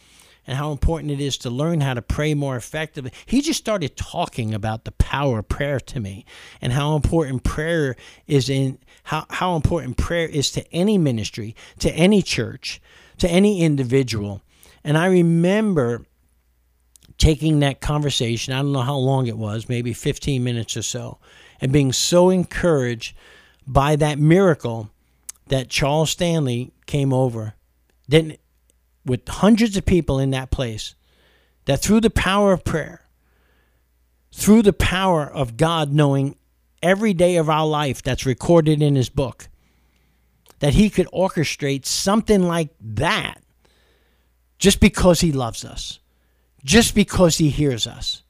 and 0.48 0.58
how 0.58 0.72
important 0.72 1.12
it 1.12 1.20
is 1.20 1.38
to 1.40 1.50
learn 1.50 1.82
how 1.82 1.94
to 1.94 2.02
pray 2.02 2.34
more 2.34 2.56
effectively. 2.56 3.12
He 3.26 3.42
just 3.42 3.60
started 3.60 3.98
talking 3.98 4.54
about 4.54 4.86
the 4.86 4.94
power 4.94 5.40
of 5.40 5.50
prayer 5.50 5.80
to 5.82 6.00
me 6.00 6.26
and 6.62 6.72
how 6.72 6.96
important 6.96 7.44
prayer 7.44 7.98
is 8.26 8.50
in 8.50 8.80
how, 9.04 9.26
how 9.30 9.56
important 9.56 9.98
prayer 9.98 10.28
is 10.28 10.50
to 10.52 10.74
any 10.74 10.98
ministry, 10.98 11.56
to 11.80 11.92
any 11.92 12.22
church, 12.22 12.82
to 13.18 13.30
any 13.30 13.62
individual. 13.62 14.42
And 14.84 14.98
I 14.98 15.08
remember 15.08 16.06
taking 17.18 17.60
that 17.60 17.82
conversation, 17.82 18.54
I 18.54 18.58
don't 18.58 18.72
know 18.72 18.82
how 18.82 18.98
long 18.98 19.28
it 19.28 19.38
was, 19.38 19.70
maybe 19.70 19.94
15 19.94 20.44
minutes 20.44 20.78
or 20.78 20.82
so, 20.82 21.18
and 21.60 21.72
being 21.72 21.92
so 21.92 22.30
encouraged 22.30 23.16
by 23.66 23.96
that 23.96 24.20
miracle 24.20 24.90
that 25.48 25.70
Charles 25.70 26.12
Stanley 26.12 26.72
came 26.86 27.12
over, 27.12 27.56
then 28.08 28.38
with 29.06 29.28
hundreds 29.28 29.78
of 29.78 29.86
people 29.86 30.20
in 30.20 30.32
that 30.32 30.52
place, 30.52 30.96
that 31.66 31.82
through 31.82 32.02
the 32.02 32.10
power 32.10 32.54
of 32.54 32.64
prayer, 32.64 33.02
through 34.32 34.62
the 34.62 34.74
power 34.74 35.26
of 35.26 35.58
God 35.58 35.92
knowing 35.94 36.38
every 36.84 37.14
day 37.14 37.38
of 37.38 37.50
our 37.50 37.66
life 37.66 38.04
that's 38.04 38.26
recorded 38.26 38.82
in 38.82 38.96
his 38.96 39.10
book, 39.10 39.48
that 40.60 40.74
he 40.74 40.90
could 40.90 41.08
orchestrate 41.08 41.86
something 41.86 42.44
like 42.44 42.70
that 42.80 43.42
just 44.60 44.80
because 44.80 45.22
he 45.22 45.32
loves 45.32 45.66
us 45.66 46.00
just 46.68 46.94
because 46.94 47.38
he 47.38 47.50
hears 47.50 47.88
us. 47.88 48.24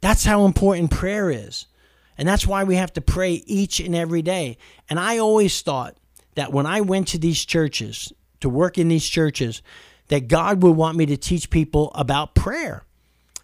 That's 0.00 0.24
how 0.24 0.44
important 0.44 0.90
prayer 0.90 1.30
is. 1.30 1.66
And 2.18 2.26
that's 2.26 2.46
why 2.46 2.64
we 2.64 2.74
have 2.74 2.92
to 2.94 3.00
pray 3.00 3.44
each 3.46 3.78
and 3.78 3.94
every 3.94 4.22
day. 4.22 4.58
And 4.90 4.98
I 4.98 5.18
always 5.18 5.62
thought 5.62 5.96
that 6.34 6.52
when 6.52 6.66
I 6.66 6.80
went 6.80 7.08
to 7.08 7.18
these 7.18 7.44
churches, 7.44 8.12
to 8.40 8.48
work 8.48 8.76
in 8.76 8.88
these 8.88 9.06
churches, 9.06 9.62
that 10.08 10.26
God 10.26 10.62
would 10.64 10.76
want 10.76 10.98
me 10.98 11.06
to 11.06 11.16
teach 11.16 11.48
people 11.48 11.92
about 11.94 12.34
prayer. 12.34 12.82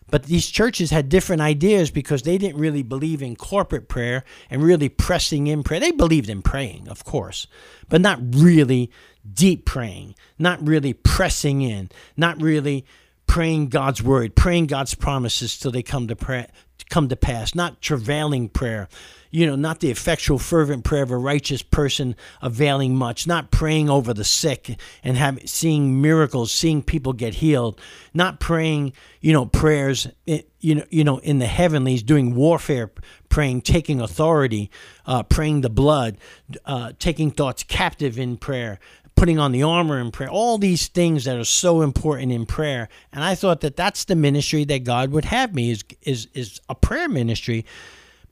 But 0.08 0.24
these 0.24 0.48
churches 0.48 0.90
had 0.90 1.08
different 1.08 1.42
ideas 1.42 1.90
because 1.90 2.22
they 2.22 2.36
didn't 2.36 2.60
really 2.60 2.82
believe 2.82 3.22
in 3.22 3.36
corporate 3.36 3.88
prayer 3.88 4.24
and 4.50 4.62
really 4.62 4.88
pressing 4.88 5.46
in 5.46 5.62
prayer. 5.62 5.80
They 5.80 5.92
believed 5.92 6.28
in 6.28 6.42
praying, 6.42 6.88
of 6.88 7.04
course, 7.04 7.46
but 7.88 8.00
not 8.00 8.18
really 8.22 8.90
deep 9.32 9.66
praying, 9.66 10.16
not 10.38 10.64
really 10.66 10.92
pressing 10.94 11.62
in, 11.62 11.90
not 12.16 12.40
really 12.40 12.84
praying 13.26 13.68
God's 13.68 14.02
word, 14.02 14.34
praying 14.34 14.66
God's 14.66 14.94
promises 14.94 15.58
till 15.58 15.70
they 15.70 15.82
come 15.82 16.08
to 16.08 16.16
pray, 16.16 16.46
come 16.88 17.08
to 17.08 17.16
pass, 17.16 17.54
not 17.54 17.80
travailing 17.82 18.48
prayer, 18.48 18.88
you 19.30 19.46
know, 19.46 19.56
not 19.56 19.80
the 19.80 19.90
effectual, 19.90 20.38
fervent 20.38 20.84
prayer 20.84 21.02
of 21.02 21.10
a 21.10 21.16
righteous 21.16 21.62
person 21.62 22.16
availing 22.40 22.94
much, 22.94 23.26
not 23.26 23.50
praying 23.50 23.90
over 23.90 24.14
the 24.14 24.24
sick 24.24 24.78
and 25.02 25.16
have, 25.16 25.38
seeing 25.44 26.00
miracles, 26.00 26.52
seeing 26.52 26.82
people 26.82 27.12
get 27.12 27.34
healed, 27.34 27.80
not 28.14 28.40
praying, 28.40 28.92
you 29.20 29.32
know, 29.32 29.44
prayers, 29.44 30.06
you 30.24 30.74
know, 30.76 30.84
you 30.90 31.04
know, 31.04 31.18
in 31.18 31.38
the 31.38 31.46
heavenlies, 31.46 32.02
doing 32.02 32.34
warfare, 32.34 32.90
praying, 33.28 33.60
taking 33.60 34.00
authority, 34.00 34.70
uh, 35.04 35.22
praying 35.22 35.60
the 35.60 35.70
blood, 35.70 36.16
uh, 36.64 36.92
taking 36.98 37.30
thoughts 37.30 37.62
captive 37.62 38.18
in 38.18 38.36
prayer, 38.36 38.78
putting 39.16 39.38
on 39.38 39.50
the 39.50 39.62
armor 39.62 39.98
in 39.98 40.10
prayer, 40.10 40.28
all 40.28 40.58
these 40.58 40.88
things 40.88 41.24
that 41.24 41.36
are 41.36 41.44
so 41.44 41.82
important 41.82 42.30
in 42.30 42.46
prayer. 42.46 42.88
And 43.12 43.24
I 43.24 43.34
thought 43.34 43.62
that 43.62 43.76
that's 43.76 44.04
the 44.04 44.14
ministry 44.14 44.64
that 44.64 44.84
God 44.84 45.10
would 45.10 45.24
have 45.24 45.54
me 45.54 45.70
is 45.70 45.84
is 46.02 46.28
is 46.34 46.60
a 46.68 46.74
prayer 46.74 47.08
ministry. 47.08 47.64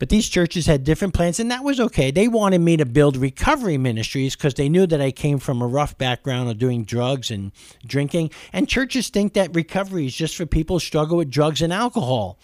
But 0.00 0.08
these 0.08 0.28
churches 0.28 0.66
had 0.66 0.82
different 0.82 1.14
plans, 1.14 1.38
and 1.38 1.50
that 1.52 1.62
was 1.62 1.78
okay. 1.78 2.10
They 2.10 2.26
wanted 2.26 2.60
me 2.60 2.76
to 2.76 2.84
build 2.84 3.16
recovery 3.16 3.78
ministries 3.78 4.34
because 4.34 4.54
they 4.54 4.68
knew 4.68 4.86
that 4.88 5.00
I 5.00 5.12
came 5.12 5.38
from 5.38 5.62
a 5.62 5.68
rough 5.68 5.96
background 5.96 6.50
of 6.50 6.58
doing 6.58 6.84
drugs 6.84 7.30
and 7.30 7.52
drinking. 7.86 8.30
And 8.52 8.68
churches 8.68 9.08
think 9.08 9.34
that 9.34 9.54
recovery 9.54 10.06
is 10.06 10.14
just 10.14 10.36
for 10.36 10.46
people 10.46 10.76
who 10.76 10.80
struggle 10.80 11.18
with 11.18 11.30
drugs 11.30 11.62
and 11.62 11.72
alcohol. 11.72 12.40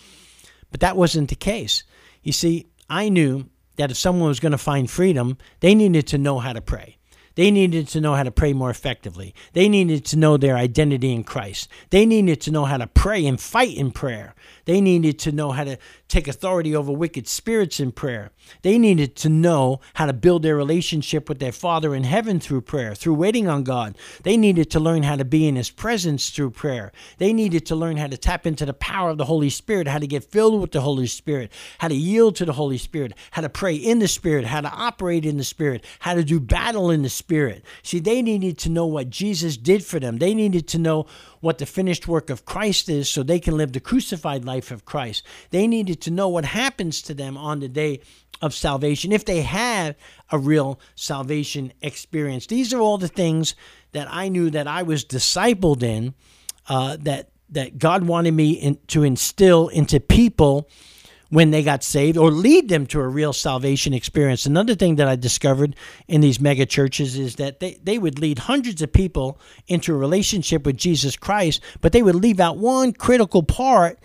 But 0.70 0.80
that 0.80 0.96
wasn't 0.96 1.28
the 1.28 1.34
case. 1.34 1.82
You 2.22 2.32
see, 2.32 2.68
I 2.88 3.08
knew 3.08 3.48
that 3.76 3.90
if 3.90 3.96
someone 3.96 4.28
was 4.28 4.40
going 4.40 4.52
to 4.52 4.58
find 4.58 4.88
freedom, 4.88 5.36
they 5.58 5.74
needed 5.74 6.06
to 6.08 6.18
know 6.18 6.38
how 6.38 6.52
to 6.52 6.60
pray. 6.60 6.98
They 7.34 7.50
needed 7.50 7.88
to 7.88 8.00
know 8.00 8.14
how 8.14 8.22
to 8.22 8.30
pray 8.30 8.52
more 8.52 8.70
effectively. 8.70 9.34
They 9.52 9.68
needed 9.68 10.04
to 10.06 10.16
know 10.16 10.36
their 10.36 10.56
identity 10.56 11.12
in 11.12 11.24
Christ. 11.24 11.68
They 11.90 12.04
needed 12.04 12.40
to 12.42 12.50
know 12.50 12.64
how 12.64 12.76
to 12.78 12.86
pray 12.86 13.26
and 13.26 13.40
fight 13.40 13.76
in 13.76 13.92
prayer. 13.92 14.34
They 14.64 14.80
needed 14.80 15.18
to 15.20 15.32
know 15.32 15.52
how 15.52 15.64
to 15.64 15.78
take 16.08 16.28
authority 16.28 16.74
over 16.74 16.92
wicked 16.92 17.28
spirits 17.28 17.80
in 17.80 17.92
prayer. 17.92 18.30
They 18.62 18.78
needed 18.78 19.14
to 19.16 19.28
know 19.28 19.80
how 19.94 20.06
to 20.06 20.12
build 20.12 20.42
their 20.42 20.56
relationship 20.56 21.28
with 21.28 21.38
their 21.38 21.52
Father 21.52 21.94
in 21.94 22.04
heaven 22.04 22.40
through 22.40 22.62
prayer, 22.62 22.94
through 22.94 23.14
waiting 23.14 23.48
on 23.48 23.62
God. 23.62 23.96
They 24.24 24.36
needed 24.36 24.70
to 24.72 24.80
learn 24.80 25.04
how 25.04 25.16
to 25.16 25.24
be 25.24 25.46
in 25.46 25.56
His 25.56 25.70
presence 25.70 26.30
through 26.30 26.50
prayer. 26.50 26.90
They 27.18 27.32
needed 27.32 27.64
to 27.66 27.76
learn 27.76 27.96
how 27.96 28.08
to 28.08 28.16
tap 28.16 28.46
into 28.46 28.66
the 28.66 28.74
power 28.74 29.10
of 29.10 29.18
the 29.18 29.24
Holy 29.24 29.50
Spirit, 29.50 29.86
how 29.86 29.98
to 29.98 30.06
get 30.06 30.24
filled 30.24 30.60
with 30.60 30.72
the 30.72 30.80
Holy 30.80 31.06
Spirit, 31.06 31.52
how 31.78 31.88
to 31.88 31.94
yield 31.94 32.36
to 32.36 32.44
the 32.44 32.54
Holy 32.54 32.78
Spirit, 32.78 33.12
how 33.30 33.42
to 33.42 33.48
pray 33.48 33.74
in 33.74 34.00
the 34.00 34.08
Spirit, 34.08 34.44
how 34.46 34.60
to 34.60 34.70
operate 34.70 35.24
in 35.24 35.36
the 35.36 35.44
Spirit, 35.44 35.84
how 36.00 36.14
to 36.14 36.24
do 36.24 36.40
battle 36.40 36.90
in 36.90 37.02
the. 37.02 37.19
See, 37.82 38.00
they 38.00 38.22
needed 38.22 38.58
to 38.58 38.68
know 38.68 38.86
what 38.86 39.10
Jesus 39.10 39.56
did 39.56 39.84
for 39.84 40.00
them. 40.00 40.18
They 40.18 40.34
needed 40.34 40.68
to 40.68 40.78
know 40.78 41.06
what 41.40 41.58
the 41.58 41.66
finished 41.66 42.08
work 42.08 42.30
of 42.30 42.44
Christ 42.44 42.88
is 42.88 43.08
so 43.08 43.22
they 43.22 43.40
can 43.40 43.56
live 43.56 43.72
the 43.72 43.80
crucified 43.80 44.44
life 44.44 44.70
of 44.70 44.84
Christ. 44.84 45.24
They 45.50 45.66
needed 45.66 46.00
to 46.02 46.10
know 46.10 46.28
what 46.28 46.44
happens 46.44 47.02
to 47.02 47.14
them 47.14 47.36
on 47.36 47.60
the 47.60 47.68
day 47.68 48.00
of 48.42 48.54
salvation 48.54 49.12
if 49.12 49.24
they 49.24 49.42
have 49.42 49.96
a 50.30 50.38
real 50.38 50.80
salvation 50.94 51.72
experience. 51.82 52.46
These 52.46 52.72
are 52.72 52.80
all 52.80 52.98
the 52.98 53.08
things 53.08 53.54
that 53.92 54.08
I 54.10 54.28
knew 54.28 54.50
that 54.50 54.66
I 54.66 54.82
was 54.82 55.04
discipled 55.04 55.82
in, 55.82 56.14
uh, 56.68 56.96
that 57.00 57.30
that 57.50 57.78
God 57.78 58.04
wanted 58.04 58.32
me 58.32 58.52
in, 58.52 58.78
to 58.88 59.02
instill 59.02 59.68
into 59.68 59.98
people 59.98 60.68
when 61.30 61.50
they 61.50 61.62
got 61.62 61.82
saved 61.82 62.18
or 62.18 62.30
lead 62.30 62.68
them 62.68 62.86
to 62.86 63.00
a 63.00 63.08
real 63.08 63.32
salvation 63.32 63.94
experience. 63.94 64.46
Another 64.46 64.74
thing 64.74 64.96
that 64.96 65.08
I 65.08 65.16
discovered 65.16 65.74
in 66.06 66.20
these 66.20 66.40
mega 66.40 66.66
churches 66.66 67.18
is 67.18 67.36
that 67.36 67.60
they, 67.60 67.78
they 67.82 67.98
would 67.98 68.18
lead 68.18 68.40
hundreds 68.40 68.82
of 68.82 68.92
people 68.92 69.40
into 69.66 69.94
a 69.94 69.98
relationship 69.98 70.66
with 70.66 70.76
Jesus 70.76 71.16
Christ, 71.16 71.62
but 71.80 71.92
they 71.92 72.02
would 72.02 72.16
leave 72.16 72.40
out 72.40 72.58
one 72.58 72.92
critical 72.92 73.42
part 73.42 73.98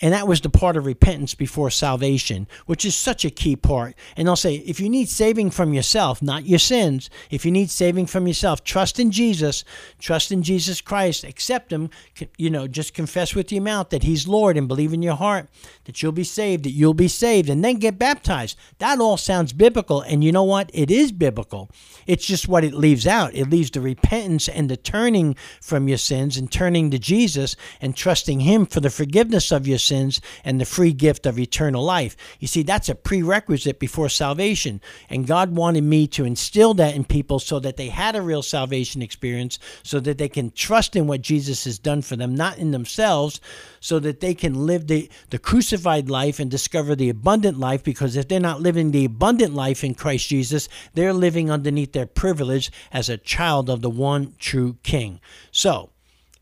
and 0.00 0.14
that 0.14 0.26
was 0.26 0.40
the 0.40 0.48
part 0.48 0.76
of 0.76 0.86
repentance 0.86 1.34
before 1.34 1.70
salvation, 1.70 2.48
which 2.64 2.86
is 2.86 2.94
such 2.94 3.24
a 3.24 3.30
key 3.30 3.54
part. 3.54 3.94
And 4.16 4.28
I'll 4.28 4.36
say, 4.36 4.56
if 4.56 4.80
you 4.80 4.88
need 4.88 5.10
saving 5.10 5.50
from 5.50 5.74
yourself, 5.74 6.22
not 6.22 6.46
your 6.46 6.58
sins, 6.58 7.10
if 7.30 7.44
you 7.44 7.52
need 7.52 7.70
saving 7.70 8.06
from 8.06 8.26
yourself, 8.26 8.64
trust 8.64 8.98
in 8.98 9.10
Jesus, 9.10 9.62
trust 9.98 10.32
in 10.32 10.42
Jesus 10.42 10.80
Christ, 10.80 11.22
accept 11.22 11.70
Him, 11.70 11.90
you 12.38 12.48
know, 12.48 12.66
just 12.66 12.94
confess 12.94 13.34
with 13.34 13.52
your 13.52 13.62
mouth 13.62 13.90
that 13.90 14.02
He's 14.02 14.26
Lord 14.26 14.56
and 14.56 14.68
believe 14.68 14.94
in 14.94 15.02
your 15.02 15.16
heart 15.16 15.48
that 15.84 16.02
you'll 16.02 16.12
be 16.12 16.24
saved, 16.24 16.64
that 16.64 16.70
you'll 16.70 16.94
be 16.94 17.08
saved, 17.08 17.50
and 17.50 17.62
then 17.62 17.76
get 17.76 17.98
baptized. 17.98 18.56
That 18.78 19.00
all 19.00 19.18
sounds 19.18 19.52
biblical. 19.52 20.00
And 20.00 20.24
you 20.24 20.32
know 20.32 20.44
what? 20.44 20.70
It 20.72 20.90
is 20.90 21.12
biblical. 21.12 21.68
It's 22.06 22.26
just 22.26 22.48
what 22.48 22.64
it 22.64 22.72
leaves 22.72 23.06
out. 23.06 23.34
It 23.34 23.50
leaves 23.50 23.70
the 23.70 23.80
repentance 23.80 24.48
and 24.48 24.70
the 24.70 24.76
turning 24.76 25.36
from 25.60 25.88
your 25.88 25.98
sins 25.98 26.38
and 26.38 26.50
turning 26.50 26.90
to 26.90 26.98
Jesus 26.98 27.54
and 27.82 27.94
trusting 27.94 28.40
Him 28.40 28.64
for 28.64 28.80
the 28.80 28.88
forgiveness 28.88 29.52
of 29.52 29.66
your 29.66 29.78
sins 29.78 29.89
sins 29.90 30.20
and 30.44 30.60
the 30.60 30.64
free 30.64 30.92
gift 30.92 31.26
of 31.26 31.38
eternal 31.38 31.82
life. 31.84 32.16
You 32.38 32.46
see, 32.46 32.62
that's 32.62 32.88
a 32.88 32.94
prerequisite 32.94 33.80
before 33.80 34.08
salvation. 34.08 34.80
And 35.08 35.26
God 35.26 35.56
wanted 35.56 35.82
me 35.82 36.06
to 36.08 36.24
instill 36.24 36.74
that 36.74 36.94
in 36.94 37.04
people 37.04 37.40
so 37.40 37.58
that 37.58 37.76
they 37.76 37.88
had 37.88 38.14
a 38.14 38.22
real 38.22 38.42
salvation 38.42 39.02
experience, 39.02 39.58
so 39.82 39.98
that 40.00 40.18
they 40.18 40.28
can 40.28 40.52
trust 40.52 40.94
in 40.94 41.08
what 41.08 41.22
Jesus 41.22 41.64
has 41.64 41.78
done 41.78 42.02
for 42.02 42.14
them, 42.14 42.34
not 42.34 42.58
in 42.58 42.70
themselves, 42.70 43.40
so 43.80 43.98
that 43.98 44.20
they 44.20 44.34
can 44.34 44.66
live 44.66 44.86
the, 44.86 45.10
the 45.30 45.38
crucified 45.38 46.08
life 46.08 46.38
and 46.38 46.50
discover 46.50 46.94
the 46.94 47.10
abundant 47.10 47.58
life. 47.58 47.82
Because 47.82 48.16
if 48.16 48.28
they're 48.28 48.40
not 48.40 48.62
living 48.62 48.92
the 48.92 49.04
abundant 49.04 49.54
life 49.54 49.82
in 49.82 49.94
Christ 49.94 50.28
Jesus, 50.28 50.68
they're 50.94 51.12
living 51.12 51.50
underneath 51.50 51.92
their 51.92 52.06
privilege 52.06 52.70
as 52.92 53.08
a 53.08 53.18
child 53.18 53.68
of 53.68 53.82
the 53.82 53.90
one 53.90 54.34
true 54.38 54.76
King. 54.84 55.20
So, 55.50 55.90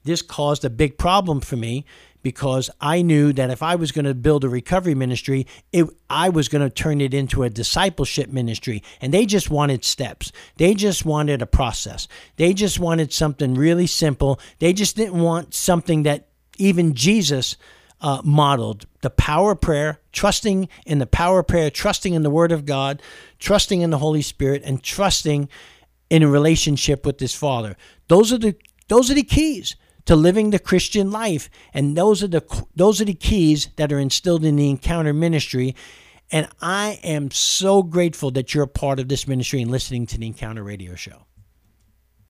this 0.05 0.23
caused 0.23 0.65
a 0.65 0.71
big 0.71 0.97
problem 0.97 1.41
for 1.41 1.57
me 1.57 1.85
because 2.23 2.71
I 2.81 3.03
knew 3.03 3.33
that 3.33 3.51
if 3.51 3.63
I 3.63 3.77
was 3.77 3.93
going 3.93 4.05
to 4.05 4.15
build 4.15 4.45
a 4.45 4.49
recovery 4.49 4.95
ministry, 4.95 5.47
it, 5.73 5.87
I 6.11 6.29
was 6.29 6.49
going 6.49 6.63
to 6.63 6.71
turn 6.71 7.01
it 7.01 7.15
into 7.15 7.43
a 7.43 7.51
discipleship 7.51 8.31
ministry. 8.31 8.83
And 9.01 9.15
they 9.15 9.27
just 9.27 9.51
wanted 9.51 9.85
steps. 9.85 10.33
They 10.57 10.75
just 10.75 11.05
wanted 11.05 11.43
a 11.43 11.47
process. 11.47 12.09
They 12.37 12.53
just 12.55 12.79
wanted 12.79 13.13
something 13.13 13.55
really 13.55 13.87
simple. 13.87 14.41
They 14.59 14.73
just 14.73 14.97
didn't 14.97 15.21
want 15.21 15.55
something 15.55 16.03
that 16.05 16.29
even 16.59 16.95
Jesus 16.95 17.57
uh, 18.01 18.21
modeled 18.25 18.87
the 19.01 19.11
power 19.11 19.53
of 19.53 19.61
prayer, 19.61 20.01
trusting 20.13 20.69
in 20.87 20.99
the 20.99 21.07
power 21.07 21.41
of 21.41 21.47
prayer, 21.47 21.71
trusting 21.71 22.15
in 22.15 22.23
the 22.23 22.31
Word 22.31 22.53
of 22.53 22.67
God, 22.67 23.03
trusting 23.39 23.81
in 23.81 23.91
the 23.91 23.99
Holy 23.99 24.23
Spirit, 24.23 24.63
and 24.65 24.83
trusting 24.83 25.49
in 26.11 26.23
a 26.23 26.29
relationship 26.29 27.05
with 27.05 27.19
His 27.21 27.35
Father. 27.35 27.77
Those 28.09 28.33
are 28.33 28.39
the 28.39 28.57
those 28.89 29.11
are 29.11 29.15
the 29.15 29.23
keys 29.23 29.77
to 30.09 30.17
living 30.17 30.49
the 30.49 30.59
Christian 30.59 31.11
life. 31.11 31.51
And 31.75 31.95
those 31.95 32.23
are 32.23 32.29
the 32.29 32.43
those 32.75 32.99
are 32.99 33.05
the 33.05 33.13
keys 33.13 33.69
that 33.77 33.93
are 33.93 33.99
instilled 33.99 34.43
in 34.43 34.57
the 34.57 34.71
encounter 34.71 35.13
ministry. 35.13 35.77
And 36.33 36.49
I 36.63 36.99
am 37.05 37.31
so 37.31 37.83
grateful 37.83 38.31
that 38.31 38.55
you're 38.55 38.65
a 38.65 38.69
part 38.69 39.01
of 39.01 39.09
this 39.09 39.29
ministry 39.29 39.61
and 39.61 39.71
listening 39.71 40.07
to 40.07 40.17
the 40.17 40.27
Encounter 40.27 40.63
Radio 40.63 40.95
Show. 40.95 41.27